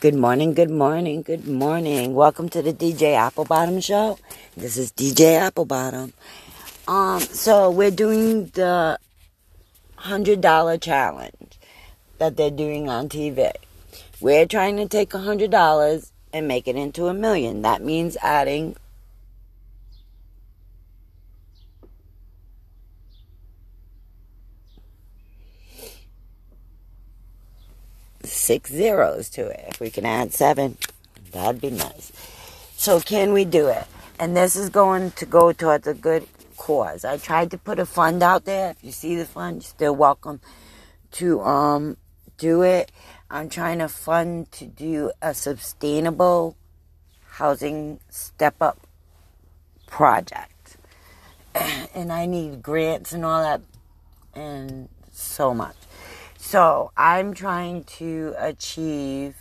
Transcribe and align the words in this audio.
Good 0.00 0.14
morning, 0.14 0.54
good 0.54 0.70
morning, 0.70 1.20
good 1.20 1.46
morning. 1.46 2.14
Welcome 2.14 2.48
to 2.50 2.62
the 2.62 2.72
DJ 2.72 3.12
Applebottom 3.20 3.84
Show. 3.84 4.18
This 4.56 4.78
is 4.78 4.92
DJ 4.92 5.38
Applebottom. 5.38 6.14
Um, 6.88 7.20
so 7.20 7.70
we're 7.70 7.90
doing 7.90 8.46
the 8.54 8.98
hundred 9.96 10.40
dollar 10.40 10.78
challenge 10.78 11.58
that 12.16 12.38
they're 12.38 12.50
doing 12.50 12.88
on 12.88 13.10
TV. 13.10 13.52
We're 14.22 14.46
trying 14.46 14.78
to 14.78 14.88
take 14.88 15.12
a 15.12 15.18
hundred 15.18 15.50
dollars 15.50 16.12
and 16.32 16.48
make 16.48 16.66
it 16.66 16.76
into 16.76 17.08
a 17.08 17.12
million. 17.12 17.60
That 17.60 17.82
means 17.82 18.16
adding 18.22 18.76
six 28.50 28.72
zeros 28.72 29.28
to 29.28 29.46
it. 29.46 29.64
If 29.68 29.78
we 29.78 29.90
can 29.90 30.04
add 30.04 30.34
seven, 30.34 30.76
that'd 31.30 31.60
be 31.60 31.70
nice. 31.70 32.10
So 32.76 32.98
can 32.98 33.32
we 33.32 33.44
do 33.44 33.68
it? 33.68 33.84
And 34.18 34.36
this 34.36 34.56
is 34.56 34.70
going 34.70 35.12
to 35.12 35.24
go 35.24 35.52
towards 35.52 35.86
a 35.86 35.94
good 35.94 36.26
cause. 36.56 37.04
I 37.04 37.16
tried 37.16 37.52
to 37.52 37.58
put 37.58 37.78
a 37.78 37.86
fund 37.86 38.24
out 38.24 38.46
there. 38.46 38.70
If 38.70 38.82
you 38.82 38.90
see 38.90 39.14
the 39.14 39.24
fund, 39.24 39.62
you're 39.62 39.74
still 39.78 39.94
welcome 39.94 40.40
to 41.12 41.40
um 41.42 41.96
do 42.38 42.62
it. 42.62 42.90
I'm 43.30 43.48
trying 43.48 43.78
to 43.78 43.88
fund 43.88 44.50
to 44.58 44.66
do 44.66 45.12
a 45.22 45.32
sustainable 45.32 46.56
housing 47.38 48.00
step 48.08 48.56
up 48.60 48.78
project. 49.86 50.76
And 51.94 52.12
I 52.12 52.26
need 52.26 52.64
grants 52.64 53.12
and 53.12 53.24
all 53.24 53.42
that 53.42 53.60
and 54.34 54.88
so 55.12 55.54
much. 55.54 55.76
So 56.50 56.90
I'm 56.96 57.32
trying 57.32 57.84
to 57.98 58.34
achieve 58.36 59.36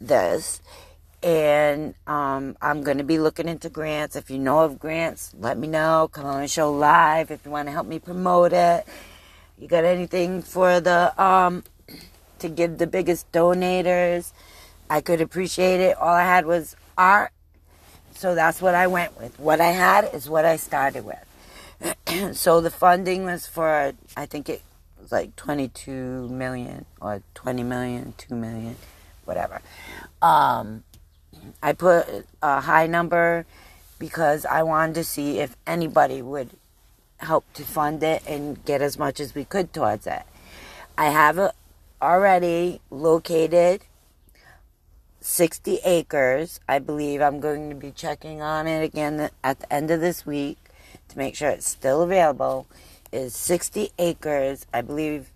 this. 0.00 0.60
And 1.22 1.94
um, 2.08 2.56
I'm 2.60 2.82
going 2.82 2.98
to 2.98 3.04
be 3.04 3.20
looking 3.20 3.46
into 3.48 3.68
grants. 3.68 4.16
If 4.16 4.28
you 4.28 4.38
know 4.38 4.64
of 4.64 4.80
grants, 4.80 5.32
let 5.38 5.56
me 5.56 5.68
know. 5.68 6.08
Come 6.10 6.26
on 6.26 6.40
the 6.40 6.48
show 6.48 6.72
live 6.72 7.30
if 7.30 7.44
you 7.44 7.52
want 7.52 7.68
to 7.68 7.72
help 7.72 7.86
me 7.86 8.00
promote 8.00 8.52
it. 8.52 8.84
You 9.60 9.68
got 9.68 9.84
anything 9.84 10.42
for 10.42 10.80
the 10.80 11.14
um, 11.22 11.62
to 12.40 12.48
give 12.48 12.78
the 12.78 12.88
biggest 12.88 13.30
donators? 13.30 14.32
I 14.90 15.00
could 15.00 15.20
appreciate 15.20 15.78
it. 15.78 15.96
All 15.98 16.12
I 16.12 16.24
had 16.24 16.46
was 16.46 16.74
art, 16.98 17.30
so 18.12 18.34
that's 18.34 18.60
what 18.60 18.74
I 18.74 18.88
went 18.88 19.16
with. 19.20 19.38
What 19.38 19.60
I 19.60 19.70
had 19.70 20.12
is 20.12 20.28
what 20.28 20.44
I 20.44 20.56
started 20.56 21.04
with. 21.04 22.36
so 22.36 22.60
the 22.60 22.70
funding 22.70 23.22
was 23.24 23.46
for 23.46 23.92
I 24.16 24.26
think 24.26 24.48
it 24.48 24.62
like 25.10 25.36
22 25.36 26.28
million 26.28 26.84
or 27.00 27.22
20 27.34 27.62
million, 27.62 28.14
2 28.18 28.34
million, 28.34 28.76
whatever. 29.24 29.60
Um, 30.20 30.84
I 31.62 31.72
put 31.72 32.26
a 32.42 32.60
high 32.60 32.86
number 32.86 33.46
because 33.98 34.44
I 34.44 34.62
wanted 34.62 34.94
to 34.96 35.04
see 35.04 35.38
if 35.38 35.56
anybody 35.66 36.22
would 36.22 36.50
help 37.18 37.50
to 37.54 37.62
fund 37.62 38.02
it 38.02 38.22
and 38.26 38.62
get 38.64 38.82
as 38.82 38.98
much 38.98 39.20
as 39.20 39.34
we 39.34 39.44
could 39.44 39.72
towards 39.72 40.06
it. 40.06 40.22
I 40.98 41.06
have 41.06 41.52
already 42.00 42.80
located 42.90 43.82
60 45.20 45.78
acres. 45.84 46.60
I 46.68 46.78
believe 46.78 47.20
I'm 47.20 47.40
going 47.40 47.68
to 47.70 47.76
be 47.76 47.90
checking 47.90 48.42
on 48.42 48.66
it 48.66 48.82
again 48.82 49.30
at 49.42 49.60
the 49.60 49.72
end 49.72 49.90
of 49.90 50.00
this 50.00 50.26
week 50.26 50.58
to 51.08 51.18
make 51.18 51.34
sure 51.34 51.48
it's 51.48 51.68
still 51.68 52.02
available 52.02 52.66
is 53.12 53.34
60 53.34 53.90
acres. 53.98 54.66
I 54.72 54.82
believe 54.82 55.30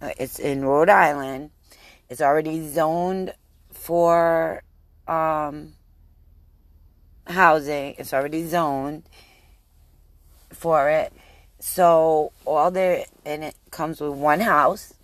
uh, 0.00 0.10
it's 0.18 0.38
in 0.38 0.64
Rhode 0.64 0.88
Island. 0.88 1.50
It's 2.08 2.20
already 2.20 2.66
zoned 2.68 3.34
for 3.70 4.62
um, 5.08 5.74
housing. 7.26 7.94
It's 7.98 8.12
already 8.12 8.46
zoned 8.46 9.04
for 10.50 10.88
it. 10.90 11.12
So 11.58 12.32
all 12.44 12.70
there 12.70 13.04
and 13.24 13.44
it 13.44 13.54
comes 13.70 14.00
with 14.00 14.12
one 14.12 14.40
house, 14.40 14.94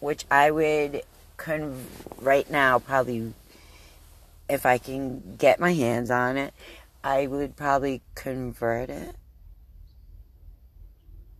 which 0.00 0.24
I 0.30 0.50
would 0.50 1.02
con 1.36 1.86
right 2.20 2.48
now 2.50 2.78
probably 2.78 3.32
if 4.48 4.66
I 4.66 4.78
can 4.78 5.36
get 5.36 5.58
my 5.58 5.72
hands 5.72 6.10
on 6.10 6.36
it, 6.36 6.52
I 7.02 7.26
would 7.26 7.56
probably 7.56 8.02
convert 8.14 8.90
it 8.90 9.16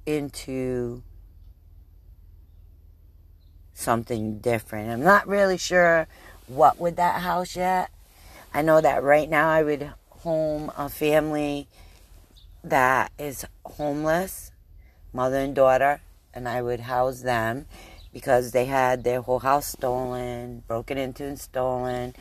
into 0.06 1.02
something 3.72 4.38
different. 4.38 4.90
I'm 4.90 5.02
not 5.02 5.26
really 5.26 5.58
sure 5.58 6.06
what 6.46 6.78
with 6.78 6.96
that 6.96 7.22
house 7.22 7.56
yet. 7.56 7.90
I 8.52 8.62
know 8.62 8.80
that 8.80 9.02
right 9.02 9.28
now 9.28 9.48
I 9.50 9.62
would 9.62 9.92
home 10.10 10.70
a 10.76 10.88
family 10.88 11.68
that 12.62 13.12
is 13.18 13.44
homeless, 13.64 14.52
mother 15.12 15.36
and 15.36 15.54
daughter, 15.54 16.00
and 16.32 16.48
I 16.48 16.62
would 16.62 16.80
house 16.80 17.20
them 17.20 17.66
because 18.12 18.52
they 18.52 18.66
had 18.66 19.04
their 19.04 19.20
whole 19.20 19.40
house 19.40 19.66
stolen, 19.66 20.62
broken 20.66 20.96
into 20.96 21.24
and 21.24 21.38
stolen. 21.38 22.14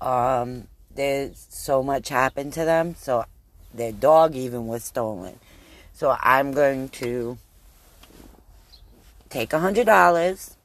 Um, 0.00 0.68
there's 0.94 1.46
so 1.50 1.82
much 1.82 2.08
happened 2.08 2.54
to 2.54 2.64
them, 2.64 2.94
so 2.98 3.24
their 3.72 3.92
dog 3.92 4.34
even 4.34 4.66
was 4.66 4.84
stolen. 4.84 5.38
So 5.94 6.16
I'm 6.20 6.52
going 6.52 6.88
to 6.90 7.38
take 9.30 9.52
a 9.52 9.60
hundred 9.60 9.86
dollars 9.86 10.56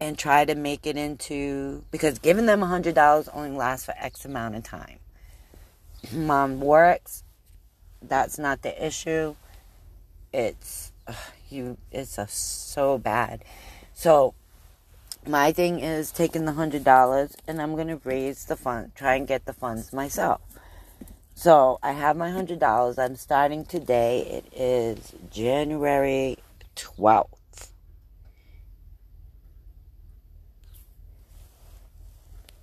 and 0.00 0.18
try 0.18 0.46
to 0.46 0.54
make 0.54 0.86
it 0.86 0.96
into 0.96 1.84
because 1.90 2.18
giving 2.18 2.46
them 2.46 2.62
a 2.62 2.66
hundred 2.66 2.94
dollars 2.94 3.28
only 3.28 3.50
lasts 3.50 3.84
for 3.84 3.94
X 3.98 4.24
amount 4.24 4.54
of 4.54 4.64
time. 4.64 4.98
Mom 6.10 6.60
works. 6.60 7.22
That's 8.00 8.38
not 8.38 8.62
the 8.62 8.86
issue. 8.86 9.34
It's 10.32 10.92
ugh, 11.06 11.16
you. 11.50 11.76
It's 11.92 12.16
a, 12.16 12.26
so 12.28 12.96
bad. 12.96 13.44
So 13.92 14.32
my 15.26 15.52
thing 15.52 15.80
is 15.80 16.10
taking 16.12 16.46
the 16.46 16.52
hundred 16.52 16.84
dollars 16.84 17.36
and 17.46 17.60
I'm 17.60 17.76
gonna 17.76 18.00
raise 18.04 18.46
the 18.46 18.56
fund, 18.56 18.94
try 18.94 19.16
and 19.16 19.26
get 19.26 19.44
the 19.44 19.52
funds 19.52 19.92
myself. 19.92 20.40
So 21.38 21.78
I 21.82 21.92
have 21.92 22.16
my 22.16 22.30
hundred 22.30 22.60
dollars. 22.60 22.98
I'm 22.98 23.14
starting 23.14 23.66
today. 23.66 24.42
It 24.42 24.58
is 24.58 25.12
January 25.30 26.38
12th. 26.76 27.35